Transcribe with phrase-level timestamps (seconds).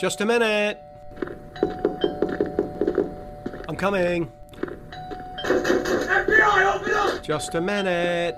[0.00, 0.80] Just a minute.
[3.68, 4.32] I'm coming.
[5.44, 7.22] FBI, open up!
[7.22, 8.34] Just a minute.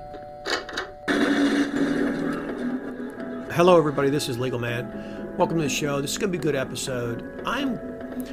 [3.53, 4.11] Hello, everybody.
[4.11, 5.37] This is Legal Man.
[5.39, 6.01] Welcome to the show.
[6.01, 7.41] This is going to be a good episode.
[7.47, 7.77] I'm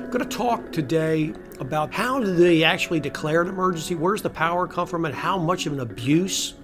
[0.09, 3.93] going to talk today about how do they actually declare an emergency?
[3.93, 6.55] Where's the power come from, and how much of an abuse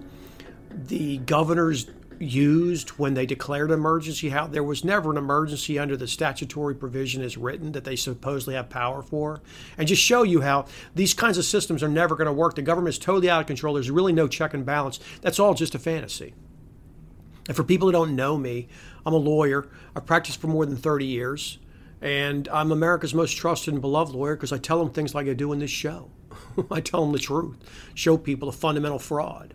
[0.88, 1.86] the governors
[2.20, 6.76] used when they declared an emergency, how there was never an emergency under the statutory
[6.76, 9.42] provision as written that they supposedly have power for,
[9.78, 12.56] and just show you how these kinds of systems are never going to work.
[12.56, 13.74] The government is totally out of control.
[13.74, 15.00] There's really no check and balance.
[15.22, 16.34] That's all just a fantasy.
[17.48, 18.68] And for people who don't know me,
[19.06, 19.68] I'm a lawyer.
[19.96, 21.60] I've practiced for more than 30 years,
[22.02, 25.34] and I'm America's most trusted and beloved lawyer because I tell them things like I
[25.34, 26.10] do in this show.
[26.72, 27.58] I tell them the truth,
[27.94, 29.54] show people a fundamental fraud.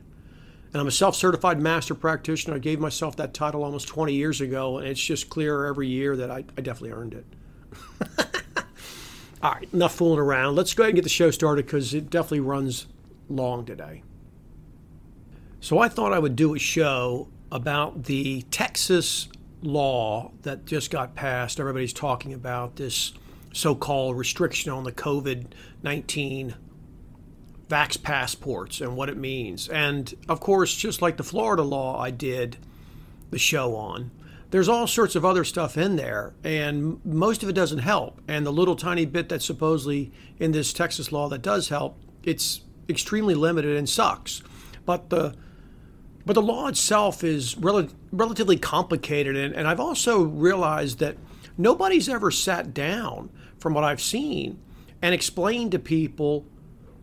[0.72, 2.56] And I'm a self certified master practitioner.
[2.56, 6.16] I gave myself that title almost 20 years ago, and it's just clearer every year
[6.16, 7.26] that I, I definitely earned it.
[9.42, 10.54] All right, enough fooling around.
[10.54, 12.86] Let's go ahead and get the show started because it definitely runs
[13.28, 14.02] long today.
[15.60, 19.28] So I thought I would do a show about the Texas
[19.62, 21.58] law that just got passed.
[21.58, 23.12] Everybody's talking about this
[23.52, 25.46] so called restriction on the COVID
[25.82, 26.54] 19
[27.70, 29.68] vax passports and what it means.
[29.68, 32.58] And of course, just like the Florida law I did
[33.30, 34.10] the show on,
[34.50, 38.20] there's all sorts of other stuff in there, and most of it doesn't help.
[38.26, 40.10] And the little tiny bit that's supposedly
[40.40, 44.42] in this Texas law that does help, it's extremely limited and sucks.
[44.84, 45.36] But the
[46.26, 51.16] but the law itself is rel- relatively complicated, and, and I've also realized that
[51.56, 54.60] nobody's ever sat down, from what I've seen,
[55.00, 56.44] and explained to people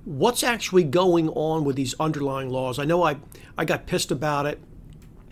[0.08, 2.80] what's actually going on with these underlying laws.
[2.80, 3.18] I know I,
[3.58, 4.58] I got pissed about it.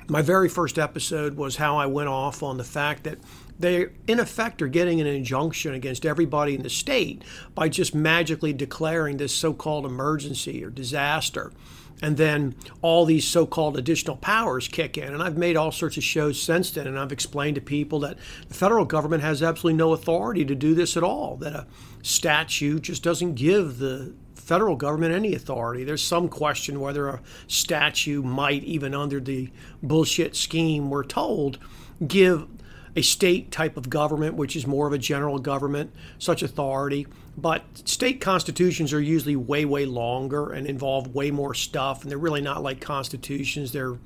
[0.09, 3.18] My very first episode was how I went off on the fact that
[3.58, 7.24] they, in effect, are getting an injunction against everybody in the state
[7.56, 11.53] by just magically declaring this so called emergency or disaster.
[12.02, 15.13] And then all these so called additional powers kick in.
[15.13, 18.18] And I've made all sorts of shows since then, and I've explained to people that
[18.50, 21.66] the federal government has absolutely no authority to do this at all, that a
[22.02, 24.13] statute just doesn't give the
[24.45, 25.83] federal government any authority.
[25.83, 29.50] There's some question whether a statute might, even under the
[29.81, 31.57] bullshit scheme we're told,
[32.06, 32.47] give
[32.95, 37.07] a state type of government, which is more of a general government, such authority.
[37.35, 42.17] But state constitutions are usually way, way longer and involve way more stuff, and they're
[42.17, 43.72] really not like constitutions.
[43.72, 43.97] They're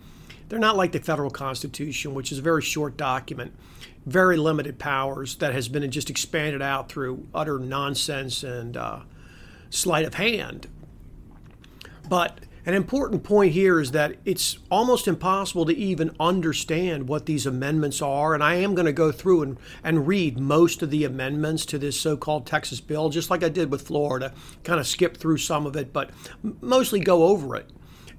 [0.47, 3.53] they're not like the federal constitution, which is a very short document,
[4.07, 9.01] very limited powers that has been just expanded out through utter nonsense and uh,
[9.69, 10.67] sleight of hand.
[12.07, 17.45] But an important point here is that it's almost impossible to even understand what these
[17.45, 18.33] amendments are.
[18.33, 21.77] And I am going to go through and, and read most of the amendments to
[21.77, 25.37] this so called Texas bill, just like I did with Florida, kind of skip through
[25.37, 26.11] some of it, but
[26.61, 27.69] mostly go over it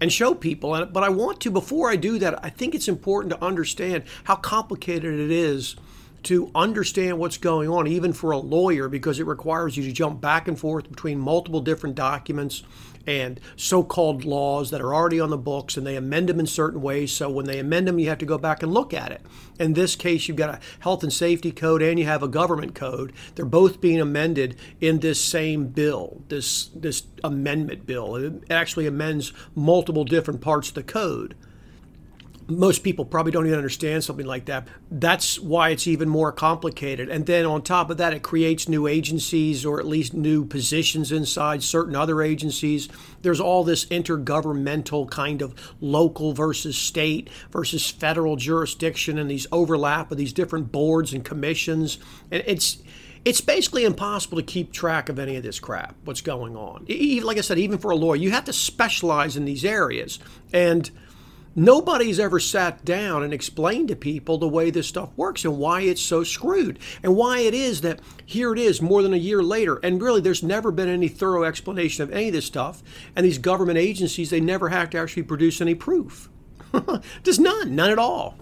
[0.00, 0.87] and show people.
[0.87, 4.37] But I want to, before I do that, I think it's important to understand how
[4.37, 5.77] complicated it is
[6.25, 10.20] to understand what's going on, even for a lawyer, because it requires you to jump
[10.20, 12.62] back and forth between multiple different documents
[13.06, 16.47] and so called laws that are already on the books and they amend them in
[16.47, 17.12] certain ways.
[17.12, 19.22] So when they amend them, you have to go back and look at it.
[19.58, 22.75] In this case, you've got a health and safety code and you have a government
[22.75, 23.12] code.
[23.34, 28.16] They're both being amended in this same bill, this, this amendment bill.
[28.16, 31.34] It actually amends multiple different parts of the code
[32.50, 34.69] most people probably don't even understand something like that.
[34.91, 37.09] That's why it's even more complicated.
[37.09, 41.12] And then on top of that, it creates new agencies or at least new positions
[41.12, 42.88] inside certain other agencies.
[43.22, 50.11] There's all this intergovernmental kind of local versus state versus federal jurisdiction and these overlap
[50.11, 51.99] of these different boards and commissions.
[52.31, 52.82] And it's
[53.25, 56.87] it's basically impossible to keep track of any of this crap, what's going on.
[57.23, 60.19] Like I said, even for a lawyer, you have to specialize in these areas.
[60.55, 60.91] And
[61.61, 65.83] Nobody's ever sat down and explained to people the way this stuff works and why
[65.83, 69.43] it's so screwed and why it is that here it is more than a year
[69.43, 69.77] later.
[69.83, 72.83] And really, there's never been any thorough explanation of any of this stuff.
[73.15, 76.31] And these government agencies, they never have to actually produce any proof.
[77.25, 78.39] There's none, none at all.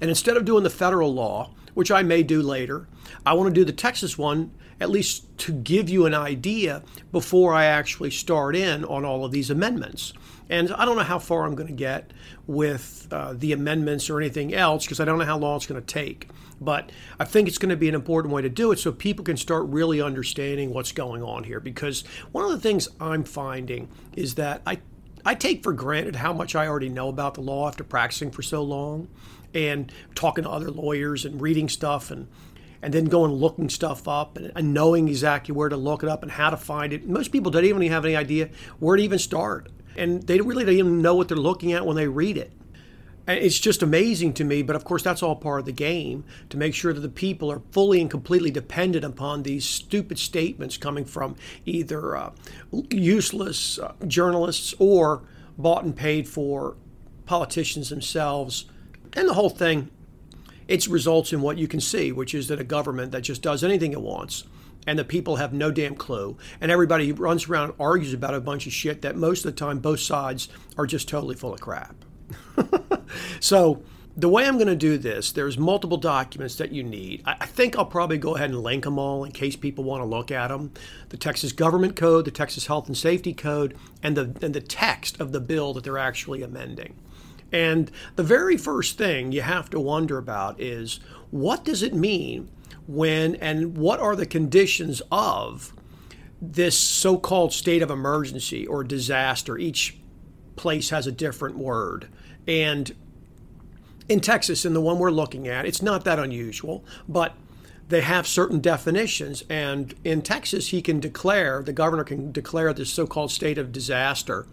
[0.00, 2.88] And instead of doing the federal law, which I may do later,
[3.26, 6.82] I want to do the Texas one at least to give you an idea
[7.12, 10.12] before I actually start in on all of these amendments.
[10.50, 12.12] And I don't know how far I'm going to get
[12.46, 15.80] with uh, the amendments or anything else because I don't know how long it's going
[15.80, 16.28] to take.
[16.60, 19.24] But I think it's going to be an important way to do it so people
[19.24, 21.60] can start really understanding what's going on here.
[21.60, 24.80] Because one of the things I'm finding is that I,
[25.24, 28.42] I take for granted how much I already know about the law after practicing for
[28.42, 29.08] so long
[29.54, 32.28] and talking to other lawyers and reading stuff and
[32.82, 36.22] and then going looking stuff up and, and knowing exactly where to look it up
[36.22, 37.08] and how to find it.
[37.08, 39.70] Most people don't even have any idea where to even start.
[39.96, 42.52] And they really don't even know what they're looking at when they read it.
[43.26, 46.24] And it's just amazing to me, but of course, that's all part of the game
[46.50, 50.76] to make sure that the people are fully and completely dependent upon these stupid statements
[50.76, 52.30] coming from either uh,
[52.90, 55.22] useless uh, journalists or
[55.56, 56.76] bought and paid for
[57.24, 58.66] politicians themselves.
[59.14, 59.90] And the whole thing,
[60.66, 63.62] it results in what you can see, which is that a government that just does
[63.62, 64.44] anything it wants
[64.86, 66.36] and the people have no damn clue.
[66.60, 69.58] And everybody runs around and argues about a bunch of shit that most of the
[69.58, 71.96] time both sides are just totally full of crap.
[73.40, 73.82] so
[74.16, 77.22] the way I'm going to do this, there's multiple documents that you need.
[77.24, 80.06] I think I'll probably go ahead and link them all in case people want to
[80.06, 80.72] look at them.
[81.08, 85.20] The Texas Government Code, the Texas Health and Safety Code, and the and the text
[85.20, 86.94] of the bill that they're actually amending.
[87.54, 90.98] And the very first thing you have to wonder about is
[91.30, 92.50] what does it mean
[92.88, 95.72] when and what are the conditions of
[96.42, 99.56] this so-called state of emergency or disaster?
[99.56, 99.96] Each
[100.56, 102.08] place has a different word.
[102.48, 102.92] And
[104.08, 107.34] in Texas, in the one we're looking at, it's not that unusual, but
[107.88, 109.44] they have certain definitions.
[109.48, 113.70] And in Texas, he can declare, the governor can declare this so called state of
[113.70, 114.48] disaster.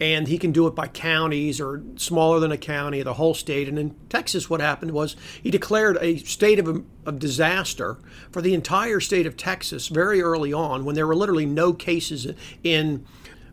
[0.00, 3.68] And he can do it by counties or smaller than a county, the whole state.
[3.68, 7.98] And in Texas, what happened was he declared a state of, of disaster
[8.32, 12.26] for the entire state of Texas very early on when there were literally no cases
[12.64, 13.06] in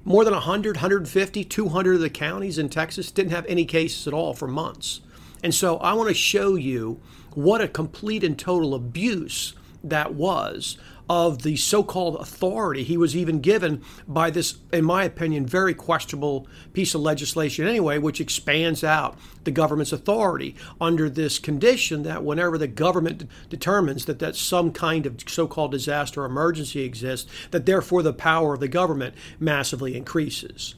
[0.04, 4.14] more than 100, 150, 200 of the counties in Texas didn't have any cases at
[4.14, 5.02] all for months.
[5.44, 7.00] And so I want to show you
[7.34, 9.54] what a complete and total abuse
[9.84, 10.78] that was
[11.12, 15.74] of the so called authority he was even given by this, in my opinion, very
[15.74, 22.24] questionable piece of legislation anyway, which expands out the government's authority under this condition that
[22.24, 27.66] whenever the government determines that, that some kind of so called disaster emergency exists, that
[27.66, 30.76] therefore the power of the government massively increases.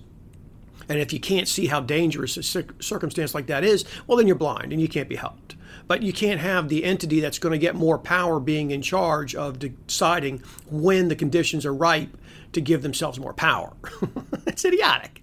[0.89, 4.35] And if you can't see how dangerous a circumstance like that is, well, then you're
[4.35, 5.55] blind and you can't be helped.
[5.87, 9.35] But you can't have the entity that's going to get more power being in charge
[9.35, 12.17] of deciding when the conditions are ripe
[12.53, 13.73] to give themselves more power.
[14.47, 15.21] it's idiotic.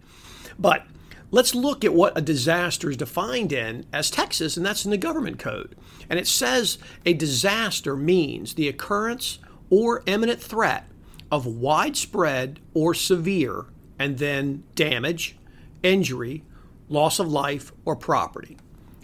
[0.59, 0.85] But
[1.31, 4.99] let's look at what a disaster is defined in as Texas, and that's in the
[4.99, 5.77] government code.
[6.09, 9.39] And it says a disaster means the occurrence
[9.71, 10.87] or imminent threat
[11.31, 13.67] of widespread or severe,
[13.99, 15.37] and then damage,
[15.83, 16.43] injury,
[16.89, 18.57] loss of life, or property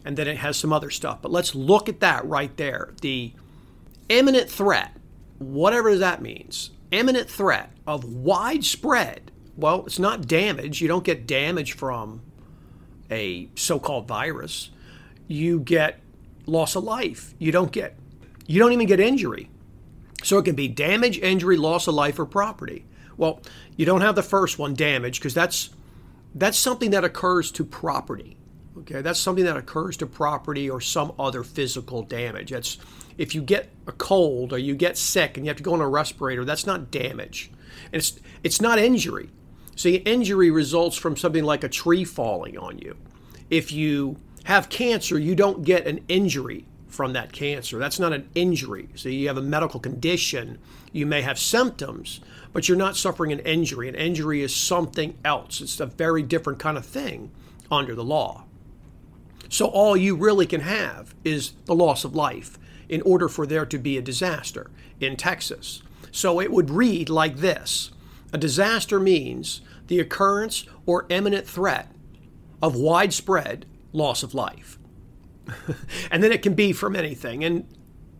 [0.07, 1.21] and then it has some other stuff.
[1.21, 2.95] But let's look at that right there.
[3.03, 3.33] The
[4.09, 4.97] imminent threat,
[5.39, 9.33] whatever that means, imminent threat of widespread.
[9.57, 10.81] Well, it's not damage.
[10.81, 12.23] You don't get damage from
[13.11, 14.71] a so called virus.
[15.27, 15.99] You get
[16.47, 17.35] loss of life.
[17.41, 17.97] You don't get,
[18.47, 19.51] you don't even get injury.
[20.23, 22.85] So it can be damage, injury, loss of life, or property.
[23.17, 23.41] Well,
[23.77, 25.71] you don't have the first one, damage, because that's
[26.35, 28.37] that's something that occurs to property.
[28.89, 32.51] Okay, that's something that occurs to property or some other physical damage.
[32.51, 32.79] That's
[33.19, 35.81] if you get a cold or you get sick and you have to go on
[35.81, 37.51] a respirator, that's not damage.
[37.93, 39.31] And it's it's not injury.
[39.75, 42.97] See, injury results from something like a tree falling on you.
[43.51, 47.79] If you have cancer, you don't get an injury from that cancer.
[47.79, 48.89] That's not an injury.
[48.95, 50.59] So you have a medical condition,
[50.93, 52.21] you may have symptoms,
[52.53, 53.89] but you're not suffering an injury.
[53.89, 55.61] An injury is something else.
[55.61, 57.33] It's a very different kind of thing
[57.71, 58.46] under the law.
[59.49, 63.67] So all you really can have is the loss of life in order for there
[63.67, 65.83] to be a disaster in Texas.
[66.11, 67.91] So it would read like this
[68.33, 71.93] A disaster means the occurrence or imminent threat
[72.63, 74.79] of widespread loss of life.
[76.11, 77.45] and then it can be from anything.
[77.45, 77.67] And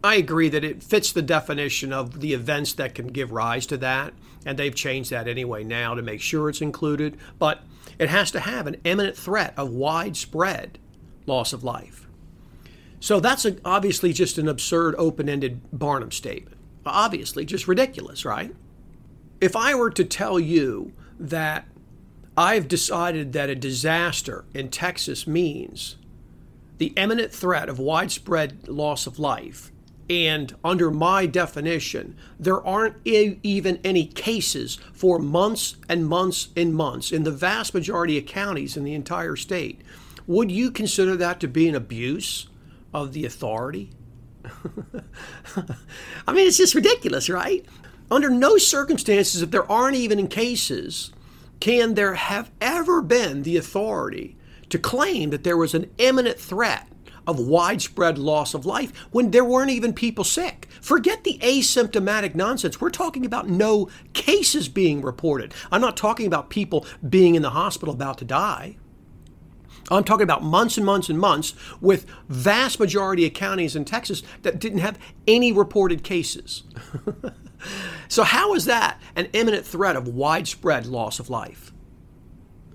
[0.05, 3.77] I agree that it fits the definition of the events that can give rise to
[3.79, 4.15] that.
[4.45, 7.17] And they've changed that anyway now to make sure it's included.
[7.39, 7.63] But
[7.99, 10.79] it has to have an imminent threat of widespread
[11.27, 12.07] loss of life.
[13.01, 16.57] So that's a, obviously just an absurd, open ended Barnum statement.
[16.85, 18.55] Obviously, just ridiculous, right?
[19.41, 21.67] If I were to tell you that
[22.37, 25.97] I've decided that a disaster in Texas means
[26.79, 29.73] the imminent threat of widespread loss of life,
[30.09, 37.11] and under my definition, there aren't even any cases for months and months and months
[37.11, 39.81] in the vast majority of counties in the entire state
[40.27, 42.49] would you consider that to be an abuse
[42.93, 43.91] of the authority?
[46.27, 47.65] I mean, it's just ridiculous, right?
[48.11, 51.13] Under no circumstances, if there aren't even cases,
[51.61, 54.37] can there have ever been the authority
[54.69, 56.89] to claim that there was an imminent threat
[57.27, 60.69] of widespread loss of life when there weren't even people sick.
[60.81, 62.81] Forget the asymptomatic nonsense.
[62.81, 65.53] We're talking about no cases being reported.
[65.73, 68.77] I'm not talking about people being in the hospital about to die.
[69.91, 74.23] I'm talking about months and months and months with vast majority of counties in Texas
[74.43, 76.65] that didn't have any reported cases.
[78.09, 81.73] so how is that an imminent threat of widespread loss of life?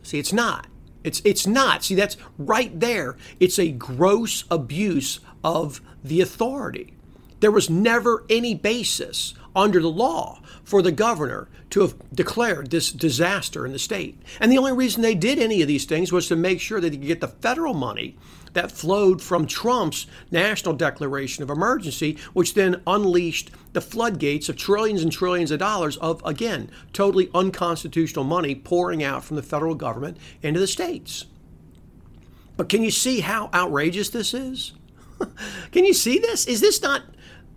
[0.03, 0.67] See, it's not.
[1.03, 1.83] It's it's not.
[1.83, 3.17] See, that's right there.
[3.39, 6.93] It's a gross abuse of the authority.
[7.41, 12.91] There was never any basis under the law for the governor to have declared this
[12.91, 14.21] disaster in the state.
[14.39, 16.89] And the only reason they did any of these things was to make sure that
[16.89, 18.15] they could get the federal money
[18.53, 25.01] that flowed from Trump's national declaration of emergency, which then unleashed the floodgates of trillions
[25.01, 30.17] and trillions of dollars of, again, totally unconstitutional money pouring out from the federal government
[30.41, 31.25] into the states.
[32.57, 34.73] But can you see how outrageous this is?
[35.71, 36.45] can you see this?
[36.45, 37.03] Is this not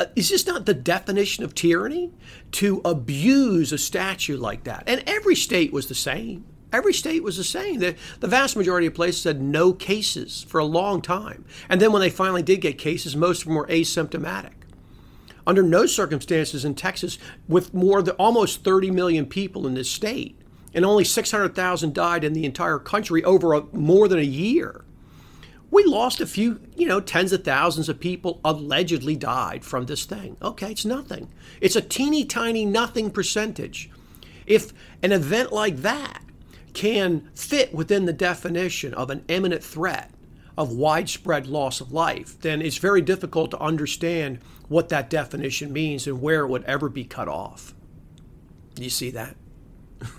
[0.01, 2.13] Uh, is this not the definition of tyranny?
[2.53, 4.85] To abuse a statute like that.
[4.87, 6.45] And every state was the same.
[6.73, 7.79] Every state was the same.
[7.79, 11.45] The, the vast majority of places had no cases for a long time.
[11.69, 14.55] And then when they finally did get cases, most of them were asymptomatic.
[15.47, 20.41] Under no circumstances in Texas, with more than almost 30 million people in this state,
[20.75, 24.84] and only 600,000 died in the entire country over a, more than a year
[25.75, 30.05] we lost a few, you know, tens of thousands of people allegedly died from this
[30.05, 30.37] thing.
[30.41, 31.29] Okay, it's nothing.
[31.61, 33.91] It's a teeny tiny nothing percentage.
[34.47, 36.23] If an event like that
[36.75, 40.13] can fit within the definition of an imminent threat
[40.57, 44.39] of widespread loss of life, then it's very difficult to understand
[44.69, 47.75] what that definition means and where it would ever be cut off.
[48.77, 49.37] Do you see that?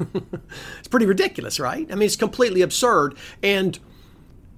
[0.80, 1.90] it's pretty ridiculous, right?
[1.90, 3.18] I mean, it's completely absurd.
[3.42, 3.80] And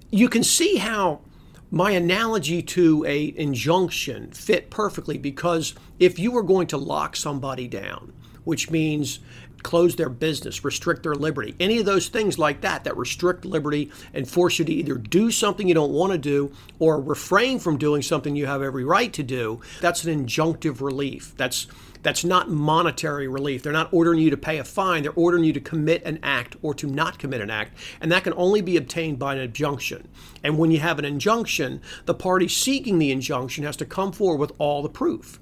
[0.09, 1.21] you can see how
[1.69, 7.67] my analogy to a injunction fit perfectly because if you were going to lock somebody
[7.67, 8.13] down,
[8.45, 9.19] which means
[9.67, 13.91] close their business, restrict their liberty, any of those things like that that restrict liberty
[14.13, 17.77] and force you to either do something you don't want to do or refrain from
[17.77, 21.33] doing something you have every right to do, that's an injunctive relief.
[21.35, 21.67] That's
[22.01, 23.61] that's not monetary relief.
[23.61, 25.03] They're not ordering you to pay a fine.
[25.03, 27.77] They're ordering you to commit an act or to not commit an act.
[27.99, 30.07] And that can only be obtained by an injunction.
[30.41, 34.39] And when you have an injunction, the party seeking the injunction has to come forward
[34.39, 35.41] with all the proof.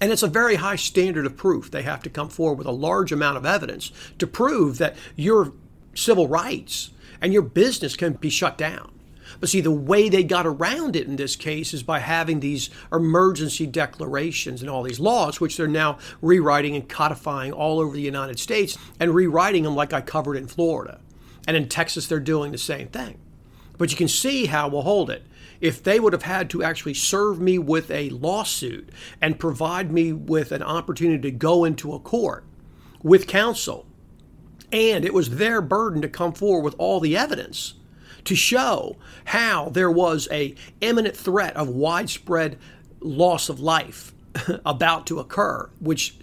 [0.00, 1.70] And it's a very high standard of proof.
[1.70, 5.52] They have to come forward with a large amount of evidence to prove that your
[5.94, 6.90] civil rights
[7.20, 8.92] and your business can be shut down.
[9.40, 12.70] But see, the way they got around it in this case is by having these
[12.92, 18.02] emergency declarations and all these laws, which they're now rewriting and codifying all over the
[18.02, 21.00] United States and rewriting them like I covered in Florida.
[21.46, 23.18] And in Texas, they're doing the same thing.
[23.76, 25.24] But you can see how we'll hold it.
[25.60, 30.12] If they would have had to actually serve me with a lawsuit and provide me
[30.12, 32.44] with an opportunity to go into a court
[33.02, 33.86] with counsel,
[34.72, 37.74] and it was their burden to come forward with all the evidence,
[38.24, 38.96] to show
[39.26, 42.58] how there was a imminent threat of widespread
[43.00, 44.12] loss of life
[44.66, 46.18] about to occur, which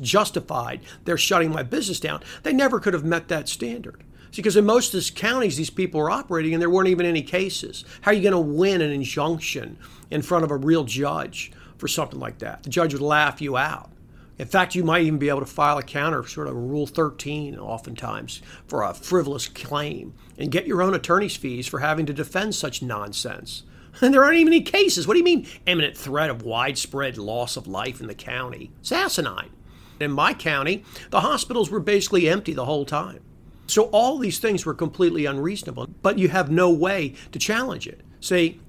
[0.00, 2.22] justified their shutting my business down.
[2.42, 4.04] They never could have met that standard.
[4.30, 7.06] See, because in most of these counties, these people are operating and there weren't even
[7.06, 7.84] any cases.
[8.02, 9.78] How are you going to win an injunction
[10.10, 12.62] in front of a real judge for something like that?
[12.62, 13.90] The judge would laugh you out.
[14.38, 17.58] In fact, you might even be able to file a counter, sort of Rule 13,
[17.58, 22.54] oftentimes, for a frivolous claim and get your own attorney's fees for having to defend
[22.54, 23.64] such nonsense.
[24.00, 25.08] And there aren't even any cases.
[25.08, 28.70] What do you mean, imminent threat of widespread loss of life in the county?
[28.78, 29.50] It's asinine.
[29.98, 33.20] In my county, the hospitals were basically empty the whole time.
[33.68, 38.00] So all these things were completely unreasonable, but you have no way to challenge it.
[38.20, 38.60] See,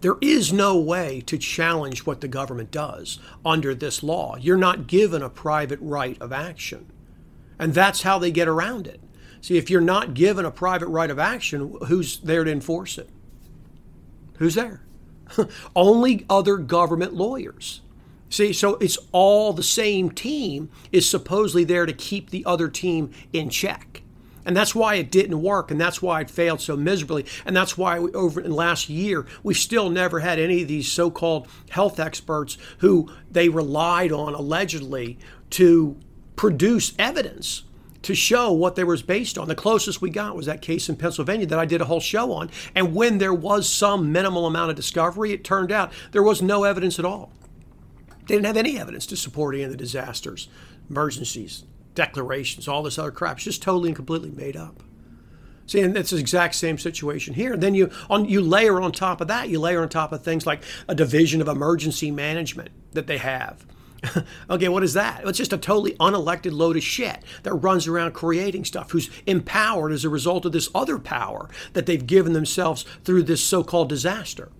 [0.00, 4.36] there is no way to challenge what the government does under this law.
[4.36, 6.86] You're not given a private right of action.
[7.58, 9.00] And that's how they get around it.
[9.40, 13.10] See, if you're not given a private right of action, who's there to enforce it?
[14.38, 14.82] Who's there?
[15.76, 17.80] Only other government lawyers.
[18.30, 23.10] See, so it's all the same team is supposedly there to keep the other team
[23.32, 24.02] in check.
[24.48, 27.26] And that's why it didn't work, and that's why it failed so miserably.
[27.44, 30.90] And that's why we, over in last year, we still never had any of these
[30.90, 35.18] so-called health experts who they relied on allegedly
[35.50, 35.98] to
[36.34, 37.64] produce evidence
[38.00, 39.48] to show what they was based on.
[39.48, 42.32] The closest we got was that case in Pennsylvania that I did a whole show
[42.32, 42.48] on.
[42.74, 46.64] And when there was some minimal amount of discovery, it turned out there was no
[46.64, 47.32] evidence at all.
[48.26, 50.48] They didn't have any evidence to support any of the disasters,
[50.88, 51.64] emergencies,
[51.98, 53.36] declarations, all this other crap.
[53.36, 54.84] It's just totally and completely made up.
[55.66, 57.54] See, and it's the exact same situation here.
[57.54, 60.22] And Then you on you layer on top of that, you layer on top of
[60.22, 63.66] things like a division of emergency management that they have.
[64.50, 65.26] okay, what is that?
[65.26, 69.90] It's just a totally unelected load of shit that runs around creating stuff, who's empowered
[69.90, 74.50] as a result of this other power that they've given themselves through this so-called disaster.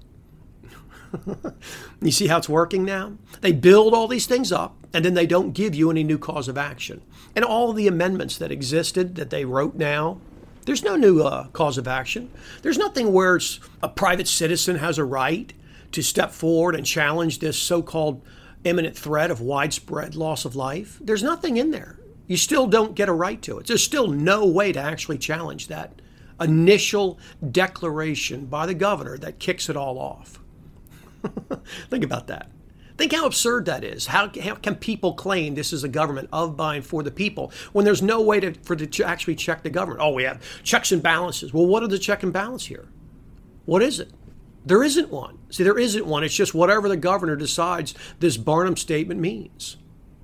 [2.03, 3.13] you see how it's working now?
[3.41, 6.49] They build all these things up and then they don't give you any new cause
[6.49, 7.03] of action.
[7.35, 10.21] And all the amendments that existed that they wrote now
[10.69, 12.31] there's no new uh, cause of action.
[12.61, 13.41] There's nothing where
[13.83, 15.51] a private citizen has a right
[15.93, 18.21] to step forward and challenge this so called
[18.65, 20.99] imminent threat of widespread loss of life.
[21.01, 21.99] There's nothing in there.
[22.27, 23.67] You still don't get a right to it.
[23.67, 26.03] There's still no way to actually challenge that
[26.39, 27.19] initial
[27.51, 30.39] declaration by the governor that kicks it all off.
[31.91, 32.51] Think about that.
[32.97, 34.07] Think how absurd that is.
[34.07, 37.53] How, how can people claim this is a government of, by, and for the people
[37.73, 40.01] when there's no way to, for to actually check the government?
[40.03, 41.55] Oh, we have checks and balances.
[41.55, 42.89] Well, what are the check and balance here?
[43.67, 44.11] What is it?
[44.67, 45.39] There isn't one.
[45.51, 46.25] See, there isn't one.
[46.25, 49.77] It's just whatever the governor decides this Barnum statement means.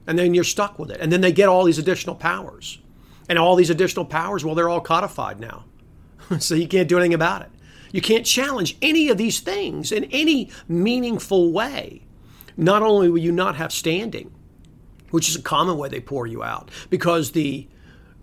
[0.07, 1.01] And then you're stuck with it.
[1.01, 2.81] And then they get all these additional powers.
[3.29, 5.65] And all these additional powers, well, they're all codified now.
[6.41, 7.51] so you can't do anything about it.
[7.95, 12.03] You can't challenge any of these things in any meaningful way
[12.57, 14.35] not only will you not have standing,
[15.13, 17.69] which is a common way they pour you out, because the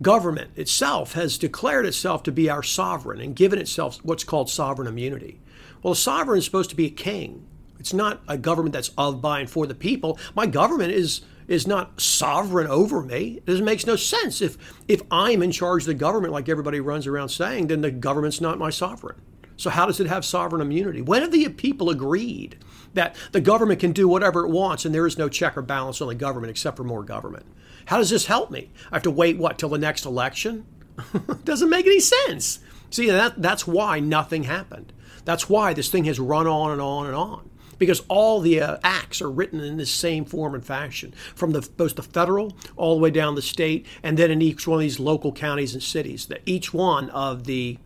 [0.02, 4.86] government itself has declared itself to be our sovereign and given itself what's called sovereign
[4.86, 5.40] immunity.
[5.82, 7.46] Well, a sovereign is supposed to be a king.
[7.78, 10.18] It's not a government that's of, by, and for the people.
[10.34, 13.40] My government is is not sovereign over me.
[13.46, 14.42] It makes no sense.
[14.42, 17.90] If if I'm in charge of the government, like everybody runs around saying, then the
[17.90, 19.16] government's not my sovereign.
[19.56, 21.02] So how does it have sovereign immunity?
[21.02, 22.58] When have the people agreed
[22.94, 26.00] that the government can do whatever it wants and there is no check or balance
[26.00, 27.46] on the government except for more government.
[27.86, 28.70] How does this help me?
[28.90, 30.66] I have to wait, what, till the next election?
[31.44, 32.60] Doesn't make any sense.
[32.90, 34.92] See, that, that's why nothing happened.
[35.24, 37.48] That's why this thing has run on and on and on.
[37.78, 41.68] Because all the uh, acts are written in the same form and fashion, from the,
[41.76, 44.82] both the federal all the way down the state, and then in each one of
[44.82, 46.26] these local counties and cities.
[46.26, 47.78] That each one of the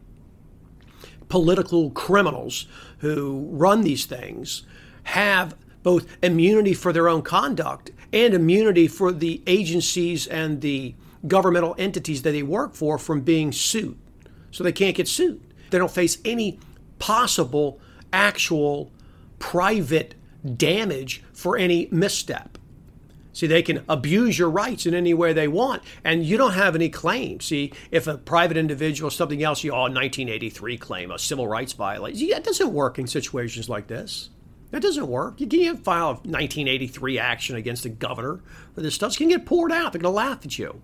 [1.29, 2.67] political criminals
[2.99, 4.63] who run these things
[5.05, 10.95] have both immunity for their own conduct and immunity for the agencies and the
[11.27, 13.99] governmental entities that they work for from being sued.
[14.51, 15.41] So they can't get sued.
[15.71, 16.59] They don't face any
[16.99, 17.81] possible
[18.13, 18.91] actual
[19.39, 20.15] private
[20.57, 22.56] damage for any misstep.
[23.37, 26.75] See, they can abuse your rights in any way they want, and you don't have
[26.75, 27.39] any claim.
[27.41, 32.19] See, if a private individual, something else, you, oh, 1983 claim, a civil rights violation.
[32.19, 34.31] See, that doesn't work in situations like this.
[34.71, 35.39] That doesn't work.
[35.39, 38.41] You can't file a 1983 action against the governor
[38.75, 39.09] for this stuff.
[39.09, 39.93] It's going to get poured out.
[39.93, 40.81] They're going to laugh at you.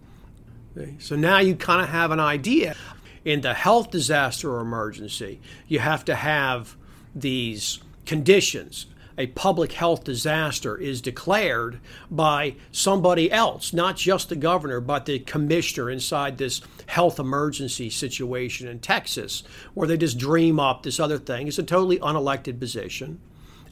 [0.99, 2.77] So now you kind of have an idea.
[3.25, 6.77] In the health disaster or emergency, you have to have
[7.15, 8.89] these conditions.
[9.23, 11.79] A public health disaster is declared
[12.11, 18.67] by somebody else, not just the governor, but the commissioner inside this health emergency situation
[18.67, 21.47] in Texas, where they just dream up this other thing.
[21.47, 23.21] It's a totally unelected position.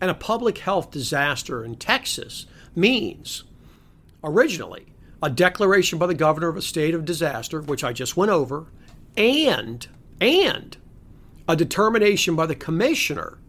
[0.01, 3.43] And a public health disaster in Texas means
[4.23, 4.87] originally
[5.21, 8.67] a declaration by the governor of a state of disaster, which I just went over,
[9.17, 9.85] and
[10.21, 10.77] and
[11.49, 13.40] a determination by the commissioner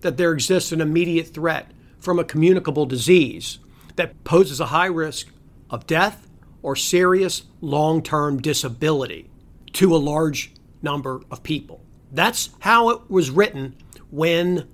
[0.00, 3.58] that there exists an immediate threat from a communicable disease
[3.96, 5.28] that poses a high risk
[5.70, 6.28] of death
[6.62, 9.28] or serious long-term disability
[9.72, 11.82] to a large number of people.
[12.12, 13.76] That's how it was written
[14.10, 14.68] when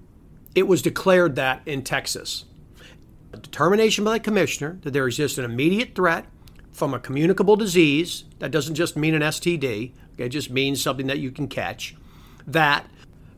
[0.55, 2.45] it was declared that in Texas.
[3.33, 6.27] A determination by the commissioner that there exists an immediate threat
[6.73, 11.19] from a communicable disease, that doesn't just mean an STD, it just means something that
[11.19, 11.97] you can catch,
[12.47, 12.87] that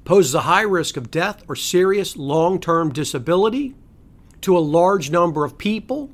[0.07, 3.75] poses a high risk of death or serious long term disability
[4.41, 6.11] to a large number of people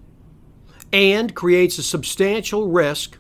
[0.93, 3.19] and creates a substantial risk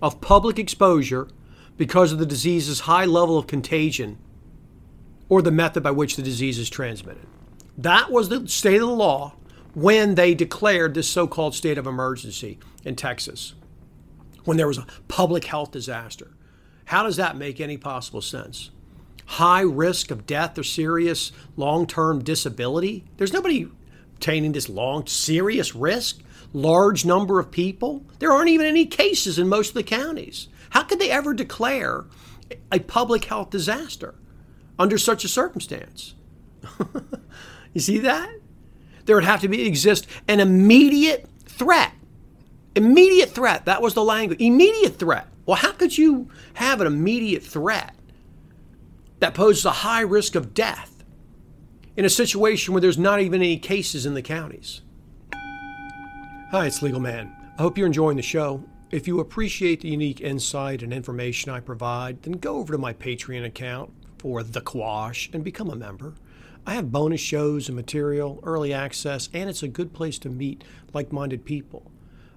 [0.00, 1.28] of public exposure
[1.76, 4.16] because of the disease's high level of contagion
[5.28, 7.26] or the method by which the disease is transmitted.
[7.76, 9.34] That was the state of the law
[9.74, 13.54] when they declared this so called state of emergency in Texas,
[14.44, 16.30] when there was a public health disaster.
[16.84, 18.70] How does that make any possible sense?
[19.26, 23.04] High risk of death or serious long term disability?
[23.16, 23.68] There's nobody
[24.14, 26.20] obtaining this long, serious risk.
[26.52, 28.04] Large number of people.
[28.20, 30.48] There aren't even any cases in most of the counties.
[30.70, 32.04] How could they ever declare
[32.70, 34.14] a public health disaster?
[34.78, 36.14] under such a circumstance.
[37.72, 38.30] you see that?
[39.04, 41.92] There would have to be exist an immediate threat.
[42.74, 43.66] Immediate threat.
[43.66, 44.40] That was the language.
[44.40, 45.28] Immediate threat.
[45.46, 47.94] Well, how could you have an immediate threat
[49.24, 51.02] that poses a high risk of death
[51.96, 54.82] in a situation where there's not even any cases in the counties.
[56.50, 57.34] Hi, it's Legal Man.
[57.58, 58.62] I hope you're enjoying the show.
[58.90, 62.92] If you appreciate the unique insight and information I provide, then go over to my
[62.92, 66.12] Patreon account for The Quash and become a member.
[66.66, 70.64] I have bonus shows and material, early access, and it's a good place to meet
[70.92, 71.90] like minded people.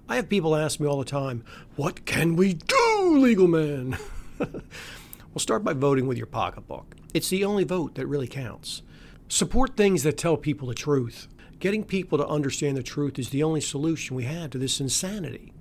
[0.08, 1.44] I have people ask me all the time,
[1.76, 3.98] What can we do, legal man?
[5.34, 6.96] well, start by voting with your pocketbook.
[7.12, 8.82] It's the only vote that really counts.
[9.28, 11.28] Support things that tell people the truth.
[11.60, 15.52] Getting people to understand the truth is the only solution we have to this insanity.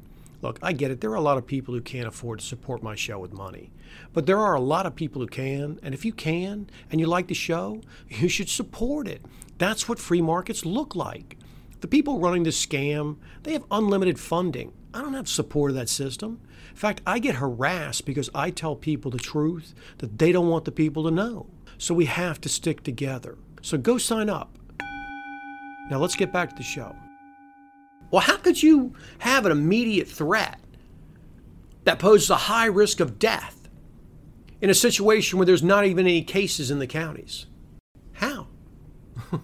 [0.42, 1.02] Look, I get it.
[1.02, 3.72] There are a lot of people who can't afford to support my show with money.
[4.14, 5.80] But there are a lot of people who can.
[5.82, 9.22] And if you can and you like the show, you should support it.
[9.58, 11.38] That's what free markets look like.
[11.82, 14.74] The people running this scam, they have unlimited funding.
[14.94, 16.40] I don't have support of that system.
[16.78, 20.64] In fact, I get harassed because I tell people the truth that they don't want
[20.64, 21.48] the people to know.
[21.80, 23.36] So we have to stick together.
[23.64, 24.56] So go sign up.
[25.90, 26.96] Now let's get back to the show.
[28.12, 30.60] Well, how could you have an immediate threat
[31.86, 33.68] that poses a high risk of death
[34.62, 37.48] in a situation where there's not even any cases in the counties?
[38.12, 38.50] How?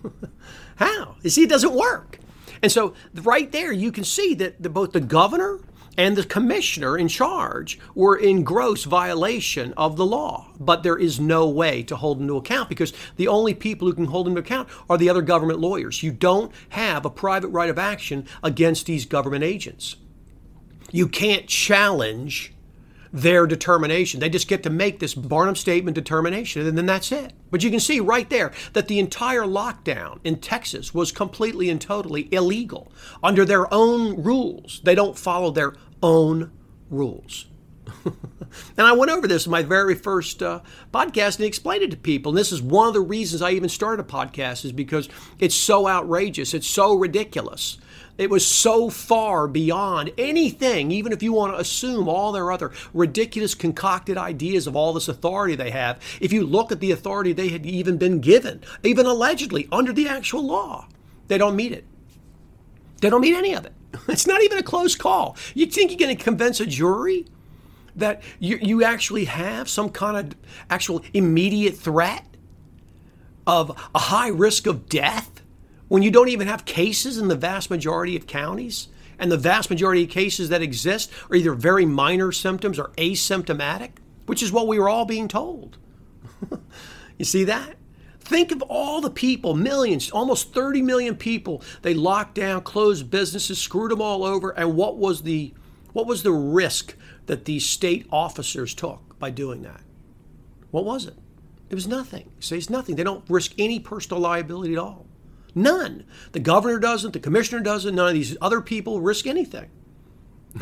[0.76, 1.15] How?
[1.24, 2.19] You see, it doesn't work.
[2.62, 2.93] And so,
[3.24, 5.62] right there, you can see that the, both the governor
[5.97, 10.47] and the commissioner in charge were in gross violation of the law.
[10.60, 13.93] But there is no way to hold them to account because the only people who
[13.93, 16.03] can hold them to account are the other government lawyers.
[16.03, 19.95] You don't have a private right of action against these government agents.
[20.91, 22.53] You can't challenge
[23.13, 24.19] their determination.
[24.19, 27.34] They just get to make this Barnum statement determination, and then that's it.
[27.52, 31.80] But you can see right there that the entire lockdown in Texas was completely and
[31.80, 34.82] totally illegal under their own rules.
[34.84, 36.52] They don't follow their own
[36.89, 37.45] rules.
[38.06, 41.97] and I went over this in my very first uh, podcast and explained it to
[41.97, 42.32] people.
[42.32, 45.56] And this is one of the reasons I even started a podcast is because it's
[45.56, 47.78] so outrageous, it's so ridiculous
[48.17, 52.71] it was so far beyond anything, even if you want to assume all their other
[52.93, 55.99] ridiculous concocted ideas of all this authority they have.
[56.21, 60.08] If you look at the authority they had even been given, even allegedly under the
[60.08, 60.88] actual law,
[61.28, 61.86] they don't meet it.
[63.02, 63.73] They don't meet any of it.
[64.08, 65.38] It's not even a close call.
[65.54, 67.26] You think you're going to convince a jury
[67.95, 70.38] that you, you actually have some kind of
[70.69, 72.26] actual immediate threat
[73.45, 75.33] of a high risk of death?
[75.93, 78.88] When you don't even have cases in the vast majority of counties,
[79.19, 83.91] and the vast majority of cases that exist are either very minor symptoms or asymptomatic,
[84.25, 85.77] which is what we were all being told.
[87.19, 87.75] you see that?
[88.21, 91.62] Think of all the people, millions, almost 30 million people.
[91.84, 95.53] They locked down, closed businesses, screwed them all over, and what was the
[95.91, 96.95] what was the risk
[97.27, 99.82] that these state officers took by doing that?
[100.71, 101.13] What was it?
[101.69, 102.32] It was nothing.
[102.39, 102.95] See, it's nothing.
[102.95, 105.06] They don't risk any personal liability at all.
[105.55, 106.03] None.
[106.31, 109.69] The governor doesn't, the commissioner doesn't, none of these other people risk anything.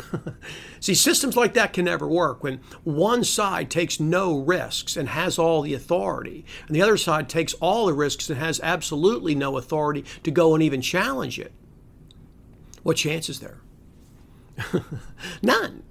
[0.80, 5.38] See, systems like that can never work when one side takes no risks and has
[5.38, 9.58] all the authority, and the other side takes all the risks and has absolutely no
[9.58, 11.52] authority to go and even challenge it.
[12.82, 13.60] What chance is there?
[15.42, 15.82] None.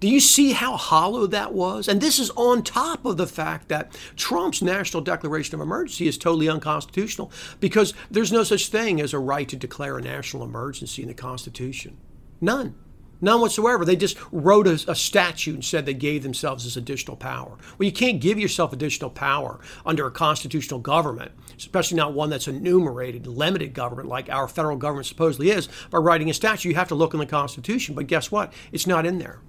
[0.00, 1.88] Do you see how hollow that was?
[1.88, 6.18] And this is on top of the fact that Trump's national declaration of emergency is
[6.18, 7.30] totally unconstitutional
[7.60, 11.14] because there's no such thing as a right to declare a national emergency in the
[11.14, 11.96] Constitution.
[12.40, 12.74] None.
[13.20, 13.84] None whatsoever.
[13.86, 17.56] They just wrote a, a, statute and said they gave themselves this additional power.
[17.78, 22.48] Well, you can't give yourself additional power under a constitutional government, especially not one that's
[22.48, 26.68] enumerated, limited government like our federal government supposedly is, by writing a statute.
[26.68, 27.94] You have to look in the Constitution.
[27.94, 28.52] But guess what?
[28.72, 29.40] It's not in there.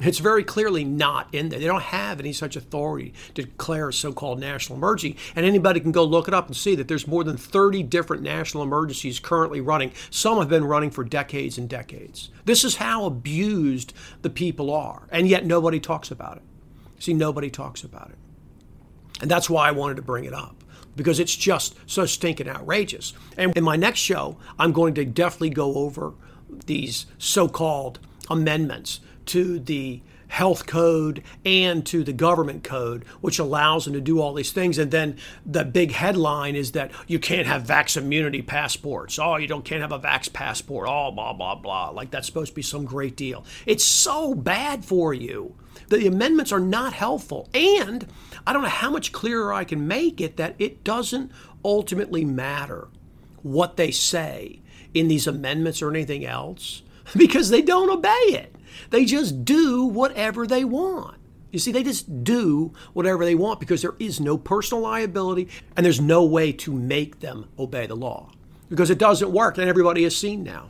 [0.00, 1.58] It's very clearly not in there.
[1.58, 5.16] They don't have any such authority to declare a so called national emergency.
[5.36, 8.22] And anybody can go look it up and see that there's more than 30 different
[8.22, 9.92] national emergencies currently running.
[10.10, 12.30] Some have been running for decades and decades.
[12.44, 15.06] This is how abused the people are.
[15.10, 16.42] And yet nobody talks about it.
[16.98, 18.18] See, nobody talks about it.
[19.20, 20.56] And that's why I wanted to bring it up
[20.96, 23.14] because it's just so stinking outrageous.
[23.36, 26.14] And in my next show, I'm going to definitely go over
[26.66, 27.98] these so called
[28.30, 34.20] amendments to the health code and to the government code, which allows them to do
[34.20, 34.78] all these things.
[34.78, 39.18] And then the big headline is that you can't have vax immunity passports.
[39.18, 40.88] Oh, you don't can't have a vax passport.
[40.88, 41.90] Oh, blah blah blah.
[41.90, 43.44] Like that's supposed to be some great deal.
[43.64, 45.54] It's so bad for you.
[45.88, 47.48] The amendments are not helpful.
[47.54, 48.06] And
[48.46, 51.30] I don't know how much clearer I can make it that it doesn't
[51.64, 52.88] ultimately matter
[53.42, 54.60] what they say
[54.94, 56.82] in these amendments or anything else
[57.16, 58.54] because they don't obey it.
[58.90, 61.16] They just do whatever they want.
[61.50, 65.86] You see, they just do whatever they want because there is no personal liability and
[65.86, 68.32] there's no way to make them obey the law
[68.68, 70.68] because it doesn't work, and everybody has seen now.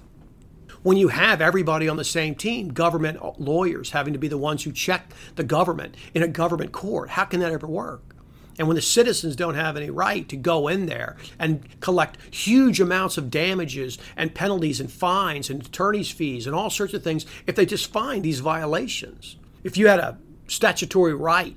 [0.83, 4.65] When you have everybody on the same team, government lawyers having to be the ones
[4.65, 8.14] who check the government in a government court, how can that ever work?
[8.59, 12.81] And when the citizens don't have any right to go in there and collect huge
[12.81, 17.27] amounts of damages and penalties and fines and attorney's fees and all sorts of things,
[17.47, 21.57] if they just find these violations, if you had a statutory right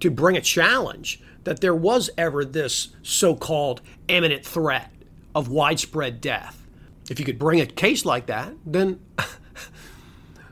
[0.00, 4.92] to bring a challenge that there was ever this so called imminent threat
[5.34, 6.62] of widespread death,
[7.10, 9.00] if you could bring a case like that, then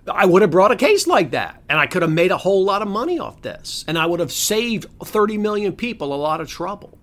[0.07, 2.65] I would have brought a case like that and I could have made a whole
[2.65, 6.41] lot of money off this and I would have saved 30 million people a lot
[6.41, 6.99] of trouble.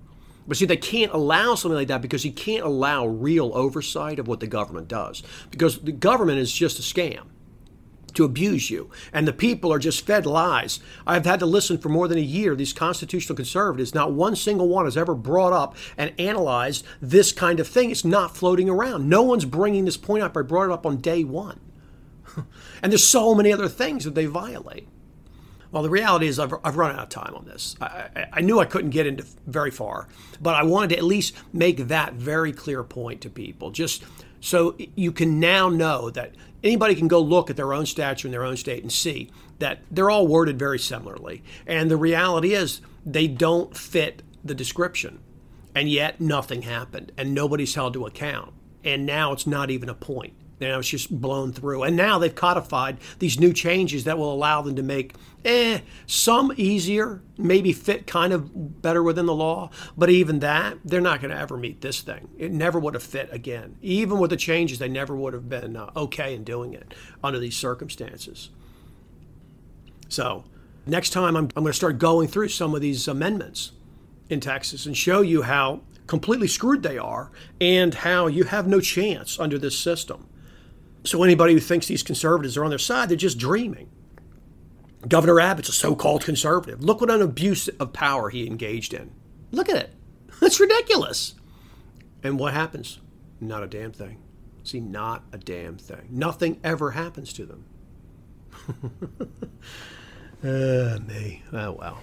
[0.48, 4.28] But see, they can't allow something like that because you can't allow real oversight of
[4.28, 7.28] what the government does because the government is just a scam
[8.14, 8.90] to abuse you.
[9.14, 10.80] And the people are just fed lies.
[11.08, 12.56] I've had to listen for more than a year.
[12.56, 17.60] These constitutional conservatives, not one single one has ever brought up and analyzed this kind
[17.60, 17.90] of thing.
[17.92, 19.10] It's not floating around.
[19.10, 20.36] No one's bringing this point up.
[20.36, 21.60] I brought it up on day one.
[22.84, 24.88] and there's so many other things that they violate.
[25.72, 27.76] Well, the reality is I've, I've run out of time on this.
[27.80, 30.10] I, I, I, knew I couldn't get into very far,
[30.42, 34.04] but I wanted to at least make that very clear point to people, just
[34.42, 38.32] so you can now know that anybody can go look at their own statute in
[38.32, 41.42] their own state and see that they're all worded very similarly.
[41.66, 45.20] And the reality is they don't fit the description.
[45.74, 48.52] And yet nothing happened, and nobody's held to account.
[48.84, 50.34] And now it's not even a point.
[50.62, 51.82] Now it's just blown through.
[51.82, 56.54] And now they've codified these new changes that will allow them to make eh, some
[56.56, 59.72] easier, maybe fit kind of better within the law.
[59.98, 62.30] But even that, they're not going to ever meet this thing.
[62.38, 63.76] It never would have fit again.
[63.82, 66.94] Even with the changes, they never would have been uh, okay in doing it
[67.24, 68.52] under these circumstances.
[70.10, 70.44] So
[70.86, 73.72] next time, I'm, I'm going to start going through some of these amendments
[74.30, 78.80] in Texas and show you how completely screwed they are and how you have no
[78.80, 80.28] chance under this system.
[81.04, 83.90] So anybody who thinks these conservatives are on their side, they're just dreaming.
[85.08, 86.84] Governor Abbott's a so-called conservative.
[86.84, 89.12] Look what an abuse of power he engaged in.
[89.52, 89.94] Look at it.
[90.40, 91.36] That's ridiculous.
[92.24, 93.00] And what happens?
[93.40, 94.20] Not a damn thing.
[94.64, 96.08] See, not a damn thing.
[96.12, 97.66] Nothing ever happens to them.
[100.44, 101.42] uh, me.
[101.52, 102.00] Oh, well.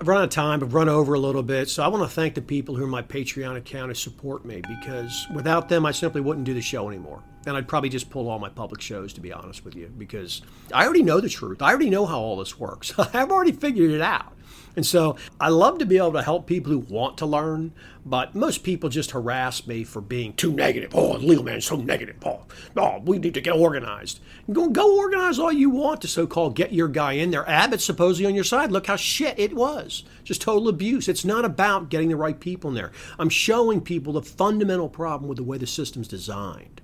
[0.00, 0.62] I've run out of time.
[0.62, 1.68] I've run over a little bit.
[1.68, 4.62] So I want to thank the people who are my Patreon account who support me
[4.66, 7.22] because without them, I simply wouldn't do the show anymore.
[7.48, 10.42] And I'd probably just pull all my public shows, to be honest with you, because
[10.72, 11.62] I already know the truth.
[11.62, 12.92] I already know how all this works.
[12.98, 14.34] I've already figured it out.
[14.76, 17.72] And so I love to be able to help people who want to learn,
[18.06, 20.94] but most people just harass me for being too negative.
[20.94, 22.16] Oh, legal man so negative.
[22.24, 22.42] Oh,
[22.76, 24.20] oh we need to get organized.
[24.52, 27.48] Go, go organize all you want to so called get your guy in there.
[27.48, 28.70] Abbott's supposedly on your side.
[28.70, 30.04] Look how shit it was.
[30.22, 31.08] Just total abuse.
[31.08, 32.92] It's not about getting the right people in there.
[33.18, 36.82] I'm showing people the fundamental problem with the way the system's designed.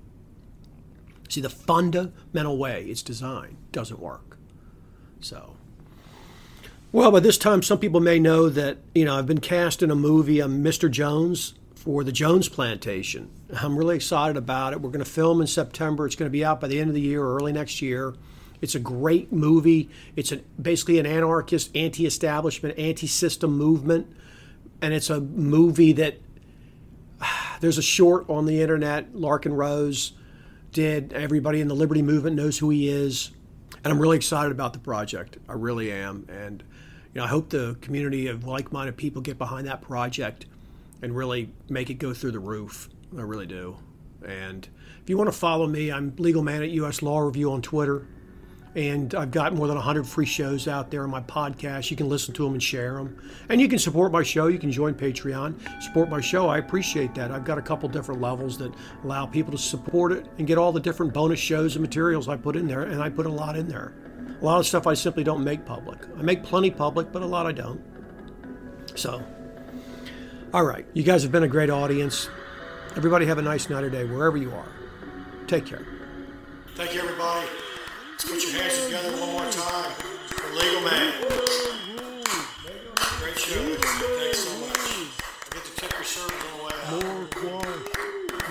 [1.29, 4.37] See, the fundamental way it's designed doesn't work.
[5.19, 5.55] So.
[6.91, 9.91] Well, by this time, some people may know that, you know, I've been cast in
[9.91, 10.89] a movie, um, I'm Mr.
[10.89, 13.29] Jones, for the Jones Plantation.
[13.61, 14.81] I'm really excited about it.
[14.81, 16.05] We're going to film in September.
[16.05, 18.15] It's going to be out by the end of the year or early next year.
[18.61, 19.89] It's a great movie.
[20.15, 24.07] It's a, basically an anarchist, anti establishment, anti system movement.
[24.81, 26.17] And it's a movie that
[27.59, 30.13] there's a short on the internet, Larken Rose
[30.75, 31.13] did.
[31.13, 33.31] Everybody in the Liberty Movement knows who he is.
[33.83, 35.37] And I'm really excited about the project.
[35.47, 36.27] I really am.
[36.29, 36.61] And
[37.13, 40.45] you know, I hope the community of like-minded people get behind that project
[41.01, 42.89] and really make it go through the roof.
[43.17, 43.77] I really do.
[44.25, 44.67] And
[45.01, 48.07] if you want to follow me, I'm Legal Man at US Law Review on Twitter.
[48.75, 51.89] And I've got more than 100 free shows out there on my podcast.
[51.89, 53.17] You can listen to them and share them.
[53.47, 54.47] And you can support my show.
[54.47, 56.49] You can join Patreon, support my show.
[56.49, 57.31] I appreciate that.
[57.31, 58.73] I've got a couple different levels that
[59.05, 62.35] allow people to support it and get all the different bonus shows and materials I
[62.35, 62.83] put in there.
[62.83, 63.93] And I put a lot in there.
[64.41, 65.99] A lot of stuff I simply don't make public.
[66.17, 67.81] I make plenty public, but a lot I don't.
[68.95, 69.23] So,
[70.53, 70.85] all right.
[70.93, 72.29] You guys have been a great audience.
[72.97, 74.67] Everybody have a nice night or day wherever you are.
[75.47, 75.85] Take care.
[76.75, 77.54] Thank you, care.
[78.27, 81.13] Put your hands together one more time for Legal Man.
[83.19, 83.61] Great show.
[83.75, 84.79] Thanks so much.
[84.81, 86.89] I get to tip your servers on the way out.
[87.03, 87.79] More quad.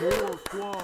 [0.01, 0.84] More quad.